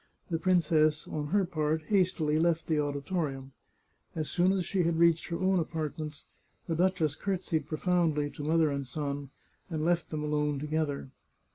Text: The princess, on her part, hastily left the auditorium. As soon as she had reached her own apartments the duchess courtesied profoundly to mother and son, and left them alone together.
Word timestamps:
The 0.31 0.39
princess, 0.39 1.07
on 1.07 1.27
her 1.27 1.45
part, 1.45 1.83
hastily 1.83 2.39
left 2.39 2.65
the 2.65 2.79
auditorium. 2.79 3.51
As 4.15 4.31
soon 4.31 4.51
as 4.51 4.65
she 4.65 4.81
had 4.81 4.97
reached 4.97 5.27
her 5.27 5.39
own 5.39 5.59
apartments 5.59 6.25
the 6.65 6.75
duchess 6.75 7.15
courtesied 7.15 7.67
profoundly 7.67 8.31
to 8.31 8.43
mother 8.43 8.71
and 8.71 8.87
son, 8.87 9.29
and 9.69 9.85
left 9.85 10.09
them 10.09 10.23
alone 10.23 10.57
together. 10.57 11.11